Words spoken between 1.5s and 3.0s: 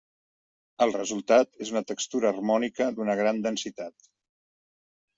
és una textura harmònica